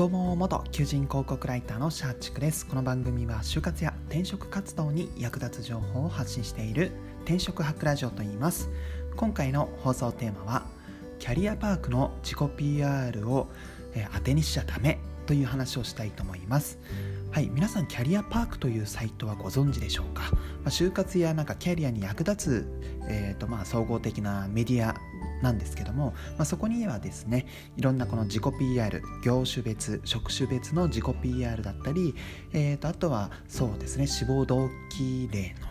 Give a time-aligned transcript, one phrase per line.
[0.00, 2.66] どうも元求人広告ライターのシャーチクです。
[2.66, 6.92] この番組は就活や転職活動に役立つ情報を発信している
[7.24, 8.70] 転職博ラジオと言います。
[9.14, 10.62] 今回の放送テーマは
[11.18, 13.48] キャリアパークの自己 PR を
[14.14, 16.78] 当てにしちゃダメという話をしたいと思います。
[17.32, 22.66] はい皆さんキャリアパークというサイトはご存知でしょうか、まあ、就活やなんかキャリアに役立つ、
[23.08, 24.96] えーとまあ、総合的なメディア
[25.40, 32.16] なんですけども、まあ、そこにはですねいろんなこの自己 PR 業種別職種別の自己 PR だったり、
[32.52, 35.68] えー、とあとはそうですね志望動機例の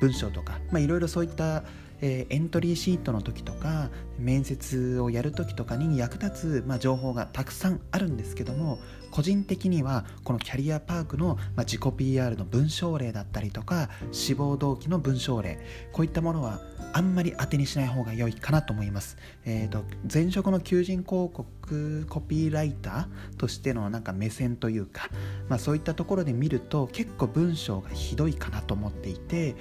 [0.00, 1.62] 文章とか、まあ、いろいろそういった
[2.02, 3.88] えー、エントリーシートの時とか
[4.18, 8.78] 面接をやる時とかに役立つ、まあ、情報がたくさんあるんですけども
[9.10, 15.58] 個人的にはこのキャリアパークの、まあ、自己 PR の文章例だったりとか志望動機の文章例
[15.92, 16.60] こういったものは
[16.94, 19.16] あんまり当てにしない方が良いかなと思います。
[19.46, 25.08] えーと、前職の求人広告コピーライターとしてのなんか目線というか、
[25.48, 29.56] まあ、そういったところで見ると結構文章がひどいかなと思っていて、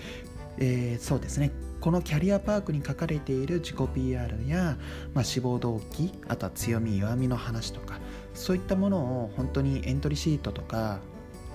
[0.58, 1.52] えー、そうですね
[1.82, 4.78] このキャリアパークに書かれている自己 PR や、
[5.16, 8.00] まあ、志望動機あとは強み弱みの話とか
[8.36, 11.00] そういったものを本当にエントリーシートとか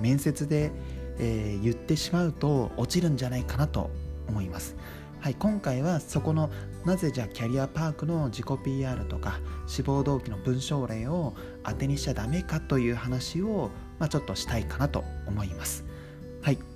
[0.00, 0.72] 面接で、
[1.18, 3.90] えー、言ってしまうと落ちるんじゃないかなと
[4.28, 4.76] 思います。
[5.20, 6.50] はい、今回はそこの
[6.84, 15.84] なぜじゃあキャリアパークの自己 PR とか志望動機の文章例を当てにしちゃダメかという話を、まあ、ちょっとしたいかなと思います。
[16.42, 16.75] はい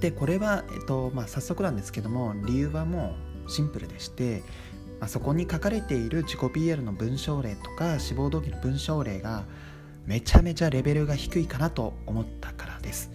[0.00, 3.14] でこれは、えっとまあ、早速なんですけども理由はも
[3.46, 4.42] うシンプルでして、
[5.00, 9.44] まあ、そこに書かれている自己 PR の文章例とか志望動機の文章例が
[10.04, 13.10] めちゃめちゃレベルが低いかなと思ったからです。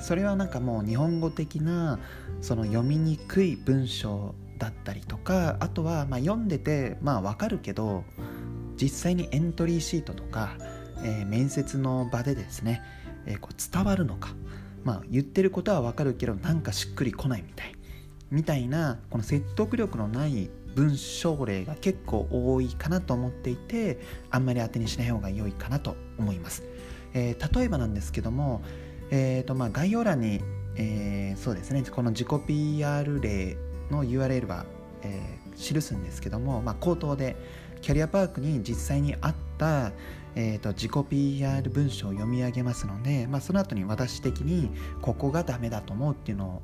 [0.00, 1.98] それはなんかもう日本語的な
[2.40, 8.04] その読みにくい文章だったりとかあとはま読んでてまあわかるけど
[8.80, 10.56] 実際にエントリーシートとか、
[11.02, 12.82] えー、面接の場でですね、
[13.26, 14.30] えー、こう伝わるのか
[14.84, 17.74] まあ、言ってることはわかるけどなんかしっくりこないみたい。
[18.30, 23.98] みたいなこの説得力のない文章例が結構多いかなと思っていて
[24.30, 26.62] あんまり当てにしない方が良いかなと思います、
[27.12, 28.62] えー、例えばなんですけども、
[29.10, 30.40] えーとまあ、概要欄に、
[30.76, 32.28] えー、そうですねこの自己
[32.78, 33.56] PR 例
[33.90, 34.64] の URL は、
[35.02, 37.36] えー、記すんですけども、まあ、口頭で
[37.80, 39.92] キャリアパークに実際にあった、
[40.34, 44.70] えーと、自己 PR 文章を読み上げますので、まあ、その後に私的に
[45.00, 46.62] ここがダメだと思うっていうのを、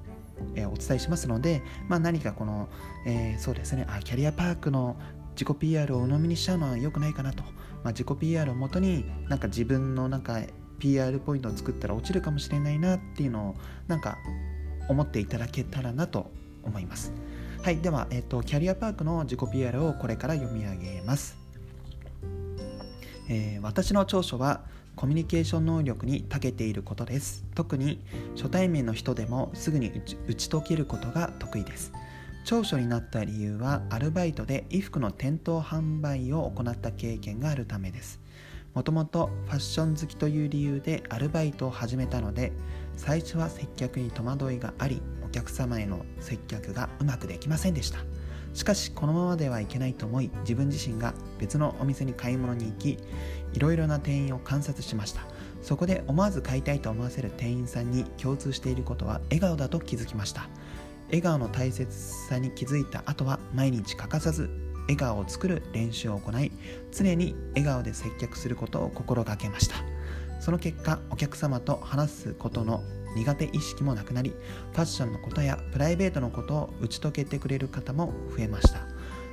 [0.55, 2.69] えー、お伝えしますので、まあ、何かこの、
[3.07, 4.97] えー、そうですねあキャリアパークの
[5.33, 7.51] 自己 PR を鵜呑みにしちゃうのは良くないかなと、ま
[7.85, 10.41] あ、自己 PR をもとになんか自分のなんか
[10.79, 13.55] PR ポイントを作ったら落ちるかもしれないなっていうのを
[13.87, 14.19] なんか
[14.89, 16.31] 思っていただけたらなと
[16.63, 17.13] 思います。
[17.63, 21.46] はい、では、えっ、ー、と、キャリアパークの自己 PR をこれから読み上げます。
[23.29, 24.63] えー、私の長所は
[24.95, 27.45] コミュニケーション能力に長けていることです。
[27.55, 28.03] 特に
[28.35, 29.93] 初対面の人でもすぐに
[30.27, 31.93] 打ち解けることが得意です。
[32.45, 38.21] 長所になった理由はアルバイトで衣服の店頭販売を行った経験があるためです。
[38.73, 42.53] もともとファッション好きという理由でアルバイトを始めたので
[42.95, 47.99] 最初は接客に戸惑いがありお客様への接客がうまくできませんでした。
[48.57, 52.99] しかしこのままではいけないと思い自分自身が別のお店に買い物に行き
[53.53, 55.21] いろいろな店員を観察しました。
[55.61, 60.49] そこで思わず買いたいと思わせる店員さんに共通していることは笑顔だと気づきました。
[61.09, 61.95] 笑顔の大切
[62.29, 64.49] さに気づいた後は毎日欠かさず
[64.85, 66.51] 笑顔を作る練習を行い
[66.93, 69.77] 常に笑顔で接客することを心がけました。
[70.41, 72.83] その結果お客様と話すことの
[73.17, 74.31] 苦手意識もなくなり
[74.73, 78.81] ファッションのことやプライベートのことを打ち解けてくれる方も増えました。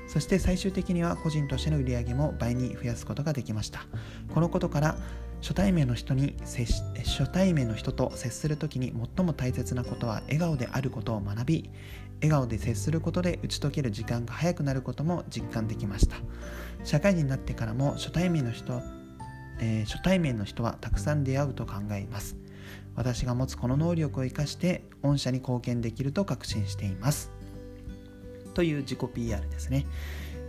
[0.07, 3.85] そして最終的には個人としての売り上げも倍に増やすことができました。
[4.33, 4.97] このことから
[5.41, 11.69] 初対面の人に接し初対面の人と接する時に最も大切なことは笑顔であることを学び
[12.21, 16.15] 笑顔で接することで打ち解ける時間が早くなることも実感できました。
[16.85, 18.81] 社会人になってからも初対面の人、
[19.59, 22.42] えー、初対面の人はたくさん出会うと考えます。
[22.95, 27.31] 私が持つこの能力を生かして御社に貢献できると確信しています。
[28.53, 29.85] という自己 PR ですね、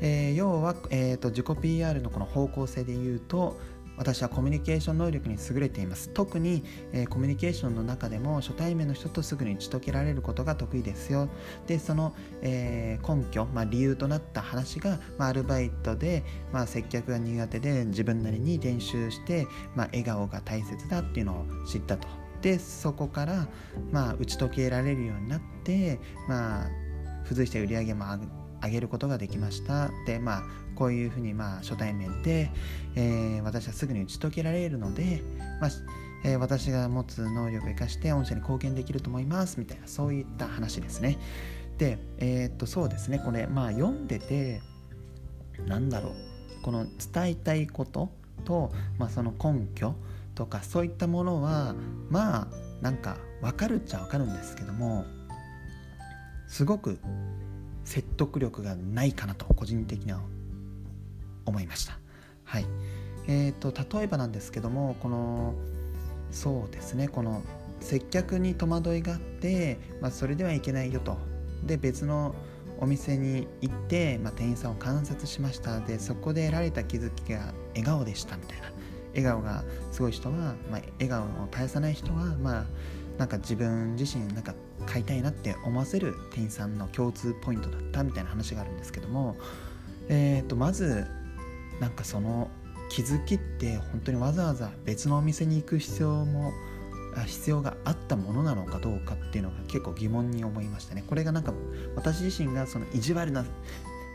[0.00, 3.58] えー、要は、えーと、自己 PR のこの方向性で言うと
[3.96, 6.08] 私はコミュニケーション能力に優れています。
[6.08, 11.28] 特に、えー、コミュニケーションの中でも初対面の人とすぐに打ち解けられることが得意ですよ。
[11.66, 22.23] でその、えー、根拠、まあ、理由となった話が、まあ、アルバイトで、まあ、接客が苦手で自分なりに練習して、まあ、笑顔が大切だっていうのを知ったと。
[22.44, 23.48] でそこから、
[23.90, 25.98] まあ、打ち解けられるようになって、
[26.28, 26.70] まあ、
[27.22, 28.04] 付随して売り上げも
[28.62, 29.90] 上げることができました。
[30.06, 30.42] でまあ
[30.74, 32.50] こういうふうにまあ初対面で、
[32.96, 35.22] えー、私はすぐに打ち解けられるので、
[35.58, 35.70] まあ
[36.22, 41.16] えー、私が持つ能力を生かして御社に貢献できると思いますみたいなそういった話ですね。
[41.78, 43.22] でえー、っとそうですね。
[43.24, 44.60] これまあ読んでて
[45.66, 46.12] なんだろう。
[46.62, 48.10] この伝えたいこと
[48.44, 49.94] と、まあ、その根拠
[50.34, 51.74] とかそういったものは
[52.10, 52.48] まあ
[52.80, 55.04] なんか分かるっちゃ分かるんですけども
[56.48, 56.98] すごく
[57.84, 60.20] 説得力がないかなと個人的には
[61.46, 61.98] 思いました。
[62.44, 62.66] はい。
[63.26, 65.54] えーと、例えばなんですけどもこの
[66.30, 67.42] そうですねこの
[67.80, 71.18] 接客に戸惑いがあって、まあ、それではいけないよと。
[71.64, 72.34] で別の
[72.80, 75.80] お店に行って、まあ、店員さんを観察しました。
[75.80, 78.72] でそこで得られた気づきが笑顔でしたみたいな。
[79.14, 80.34] 笑顔がすごい人は、
[80.70, 82.64] まあ、笑顔を絶やさない人はまあ
[83.18, 84.54] なんか自分自身なんか
[84.86, 89.36] 買いたいなって思わせる店員さんの共通ポイントだったみたいな話があるんですけども、
[90.08, 91.06] えー、とまず
[91.80, 92.50] なんかその
[92.90, 96.52] 気づきって本当にわざわざ別のお店に行く必要も
[97.26, 101.04] 必要があったものなのかどうかっていうのが結構疑問に思いましたね。
[101.06, 101.52] これがなんか
[101.94, 103.44] 私自身がその意地悪な、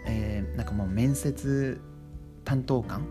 [0.05, 1.79] えー、なんかもう面接
[2.43, 3.05] 担当官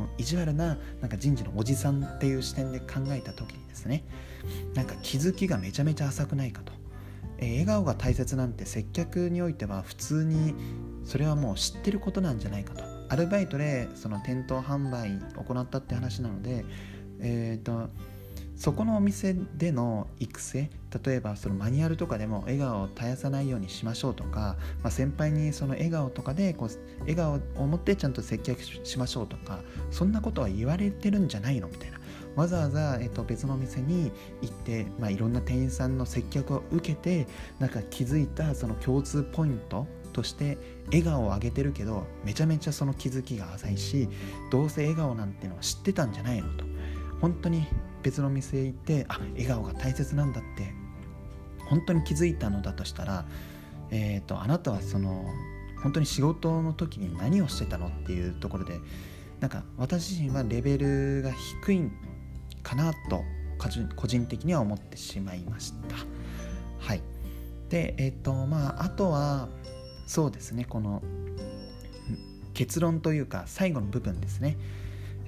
[0.00, 4.04] の意地悪ななんか人事のおじさんっていう視点で考えた時にですね
[4.74, 6.72] なんか気づきがめちゃめちゃ浅くないかと、
[7.38, 10.54] えー、笑顔が大切なんて接客においては普通に
[11.04, 12.84] それはもう知ってることなんじゃないかと。
[13.10, 16.64] アルバイトでその店頭販売行ったって話なので
[17.18, 17.90] えっ、ー、と
[18.60, 20.68] そこのお店での育成
[21.02, 29.60] 例えばそのマニュアルとかでも笑顔を絶やさないようにしましょうとか、まあ、先輩にその笑顔とかでこう笑顔を持ってちゃんと接客しましょうとか
[29.90, 31.98] そんなことは言われてるんじゃないのみたいな。
[32.36, 34.12] わざわざ、えっと、別のお店に
[34.42, 37.26] 行って、まあ、いろんな店員さんの接客を受けて
[37.58, 40.58] なんか気づいたその共通ポイントとして
[40.88, 44.08] 笑顔を上げてるけどめちゃめちゃその気づきが浅いし
[44.50, 46.64] どうせ笑顔なんてのは知ってたんじゃないのと。
[47.20, 47.66] 本当に
[48.02, 50.72] 別の店へ行ってあ笑顔が大切なんだって
[51.68, 53.24] 本当に気づいたのだとしたら、
[53.90, 55.24] えーと、あなたはその
[55.82, 58.80] 本当に仕事の時に何をしてたのっていうところで
[59.40, 61.32] なんか私自身はレベルが
[61.62, 61.90] 低い
[62.62, 63.22] かなと
[63.96, 65.96] 個人的には思ってしまいました。
[66.78, 67.02] はい
[67.68, 69.48] でえっ、ー、とまああとは
[70.06, 71.02] そうですねこの
[72.52, 74.58] 結論というか最後の部分ですね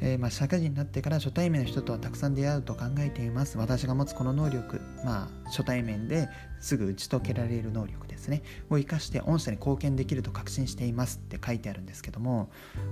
[0.04, 3.56] えー、まあ、社会人になってから初対面の人とはたくさん出会うと考えています。
[3.56, 6.28] 私が持つこの能力、まあ、初対面で
[6.60, 8.42] すぐ打ち解けられる能力ですね。
[8.68, 11.18] を生かして御社に貢献できると確信しています。
[11.18, 12.50] って書いてあるんですけども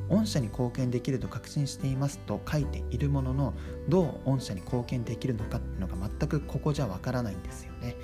[0.08, 3.54] 御社に貢献できると確信していますと書いているものの
[3.88, 7.96] どう御社に貢献できるのかっていうのが全くここじゃわからないんですよね。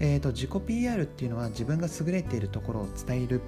[0.00, 3.40] えーと、自己 PR っていうのは自分が優れているところを伝える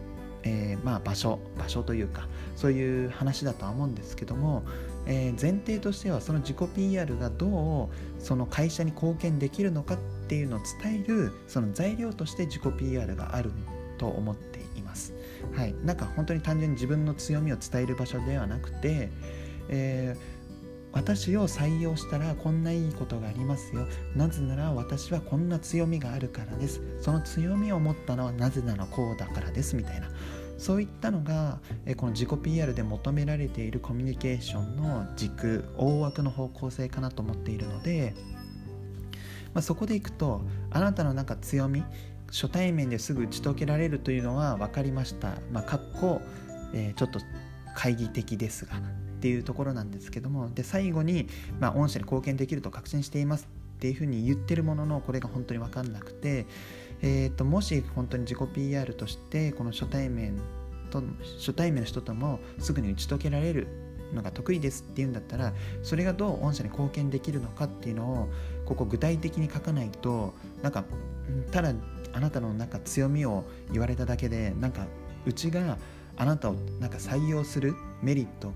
[0.45, 4.63] えー、まあ、場所場所というかそういう話だとは思うんですけども、
[5.07, 9.99] えー、前提としてはその自己 PR がどうその会社に貢献できるのかっ
[10.29, 13.51] ていうのを伝えるその材料として自己 PR がある
[13.99, 15.15] と思っています。
[15.55, 19.11] はい、なんか本当に単純に自分の強みを伝える場所ではなくて、
[19.69, 20.34] えー
[20.95, 23.87] 私を採用したらこんないいことがありますよ。
[24.15, 26.81] なぜなら私はこんな強みがあるからです。
[27.01, 30.09] その強みを持ったのはなぜならこうだからですみたいな。
[30.57, 31.59] そういったのが
[31.97, 38.15] この自己 PR で求められているコミュニケーションの軸大枠の方向性かなと思っているので、
[39.53, 41.83] まあ、そこでいくとあなたのなんか強み
[42.29, 45.35] 初対面ですぐ打ち解けられるというのは分かりました。
[45.53, 46.23] まあ、かっこ、
[46.73, 47.19] えー、ちょっと
[47.75, 48.81] 懐疑的ですが
[49.25, 51.29] っていうところなんですけどもで最後に、
[51.59, 56.45] まあ、御社に貢献できると確信していますっていうふうに言ってるもののこれが本当に分かんなくて、
[57.01, 60.37] えーと、もし本当に自己 PR としてこの初対面
[60.91, 61.03] と
[61.39, 63.67] 初対面の人ともすぐに打ち解けられる
[64.13, 68.29] のが得意ですっていうんだったらそれがどう御社に貢献できるのかっていうのを
[68.67, 70.85] ここ具体的に書かないとなんか
[71.51, 71.73] ただ
[72.13, 74.87] あなたのなんか強みを言われただけでなんか
[75.25, 75.79] うちが
[76.19, 78.53] あなたをなんか採用するメリット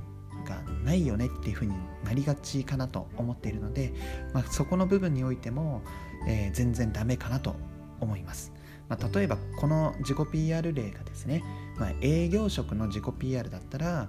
[0.48, 1.74] がないよねっていうふうに
[2.04, 3.92] なりがちかなと思っているので、
[4.32, 5.82] まあ、そこの部分においても、
[6.26, 7.54] えー、全然ダメかなと
[8.00, 8.52] 思います。
[8.88, 11.44] まあ、例えばこの自己 PR 例がですね、
[11.76, 14.08] まあ、営業職の自己 PR だったら、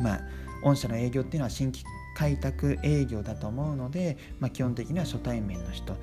[0.00, 0.20] まあ、
[0.62, 1.84] 御社の営業っていうのは新規
[2.16, 5.96] 開拓営業だと思うので、まあ、基本的には初対面の人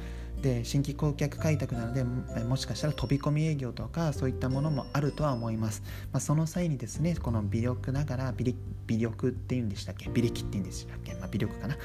[0.45, 5.81] で新規顧客開拓なのでもしかしたら飛び込み営業とかそういったものもあるとは思います、
[6.13, 10.07] まあ、その際にですねこの微力ながら微微力っていうんでしたっけ？
[10.11, 11.75] 微力っていうんでしたっけ、まあ、微力かな。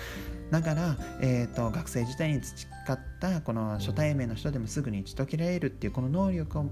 [0.51, 6.67] だから、えーと、学生時代に培ったこの初対面の人でもすぐに打ち解けられるっていうこの能力を、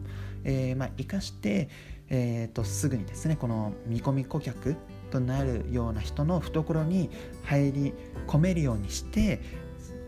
[0.44, 1.70] えーまあ、生かして
[2.10, 4.76] えーと、すぐにですねこの見込み顧客
[5.10, 7.10] となるような人の懐に
[7.44, 7.94] 入り
[8.26, 9.42] 込めるようにして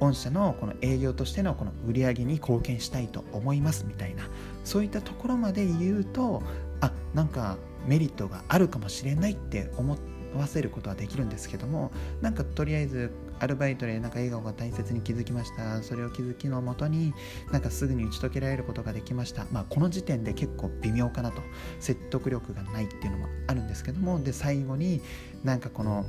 [0.01, 4.29] 御社のこの営業としてのこの売り上げに貢献したいと思いますみたいな
[4.65, 6.43] そういったところまで言うと
[6.81, 9.97] あなんかメリットがあるかもしれないって思
[10.35, 15.83] わせることはできるんですけどもなんかとりあえずアルバイトでなんか笑顔が大切に気づきました。
[15.83, 17.15] それを気づきのもとに
[17.51, 19.47] なんかすぐに打ち解けられることができました。
[19.51, 21.41] まあこの時点で結構微妙かなと。
[21.81, 25.01] 説得力がないっていうのもあるんですけどもで最後に
[25.43, 26.05] なんかこの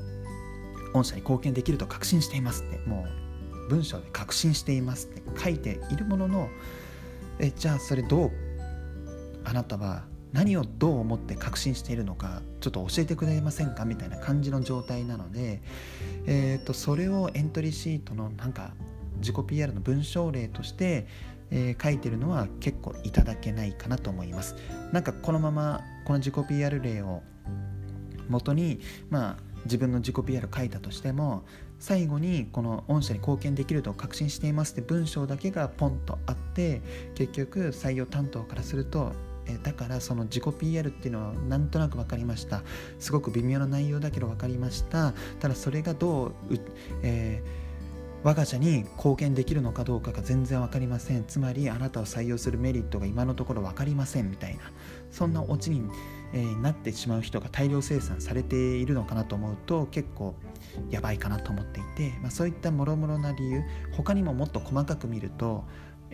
[0.94, 3.21] 御社に貢献できると確信していますってもう
[3.70, 6.50] 文章で確信していますって書いているものの
[7.40, 8.32] えじゃあそれどう
[9.44, 15.62] あなたは何をどう思って確信しているのかちょっと教えてくれませんかみたいな感じの状態なので、
[16.26, 18.74] えーと、それをエントリーシートのなんか
[19.18, 21.08] 自己 PR の文章例として、
[21.50, 24.56] えー、書いてるのは結構いただけないかなと思います。
[24.94, 27.24] なんかこのままこの自己 PR 例を
[28.30, 31.44] 元にまあ自分の自己 PR 書いたとしても
[31.80, 36.82] 最後にこの御社に貢献できると確信していますって文章だけがポンとあって
[37.16, 39.14] 結局採用担当からすると
[39.48, 42.62] えだからその自己 PR っていうのはなんとなく分かりました。
[43.00, 45.14] すごく微妙な内容だけど分かりました。
[45.40, 46.34] ただそれがどう
[47.02, 47.62] えー
[48.24, 51.26] 我が社に貢献できるのかどうかが全然分かりません。
[51.26, 54.72] つまりあなたを採用するメリットが今のところ分かりませんみたいな。
[55.12, 55.82] そんなオチに、
[56.34, 60.36] えー、なってしまう人が大量生産されているのかなと思うと結構
[60.90, 65.64] やばいかなと思っていて、まあ、そういったもろもろな理由他にももっと細かく見ると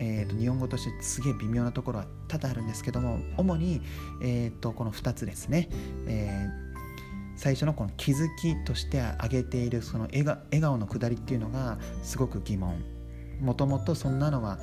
[0.00, 3.82] えーと、日本語としてすげえ微妙なところは多々あるんですけども主に、
[4.22, 5.68] えーと、この2つですね、
[6.06, 10.24] えー、最初のこの気づきとして挙げているその笑
[10.60, 12.80] 顔のくだりっていうのがすごく疑問。
[13.40, 14.58] もともとそんなのは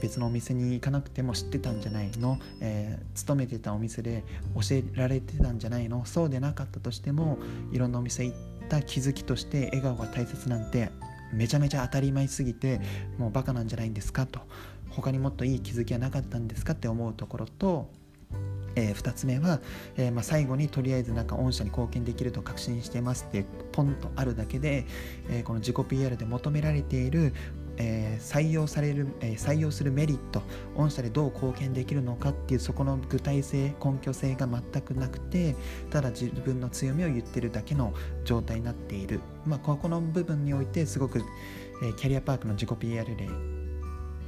[0.00, 4.24] 別のお店に行かなくても知ってたんじゃないの、えー、勤めてたお店で
[4.54, 6.04] 教えられてたんじゃないの？
[6.04, 7.38] そうでなかったとしても
[7.72, 8.36] いろんなお店行っ
[8.68, 10.90] た気づきとして笑顔が大切なんて
[11.32, 12.80] めちゃめちゃ当たり前すぎて
[13.18, 14.40] もうバカなんじゃないんですかと。
[14.90, 17.88] 他にもっといい気づきはなかったんですかって思うところと
[18.74, 19.60] えー、2つ目は、
[19.96, 24.86] えー、まあ、最後にとりあえずなんか御社に貢献できると確信してますってポンとあるだけで、
[25.28, 27.34] えー、この自己 PR で求められている、
[27.82, 30.42] え採用される、え採用するメリット
[30.76, 35.56] 御社でどう貢献できるのかっていうそこの具体性根拠性が全くなくて
[35.90, 37.92] ただ自分の強みを言ってるだけの
[38.24, 41.22] 状態になっている、まあ、ここの部分においてすごく、
[41.82, 43.28] えキャリアパークの自己 PR 例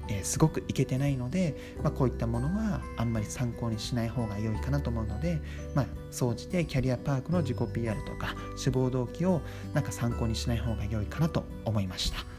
[0.07, 5.41] えー、すごくいけてないので、まあ、こういったものはあんまり参考にしない方が良いかなと思うので、
[5.75, 9.41] まあ、総じてキャリアパークの自己 PR とか志望動機を
[9.73, 12.34] なんか参考にしない方が良いかなと思いました。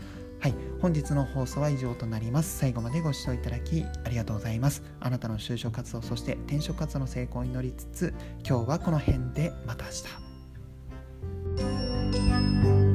[0.46, 2.60] はい、本日の放送は以上となります。
[2.60, 4.84] 最後までご視聴いただきありがとうございます。
[5.00, 8.14] あなたの就職活動、そして転職活動の成功に乗りつつ、
[8.48, 9.92] 今日はこの辺でまた明
[12.86, 12.95] 日。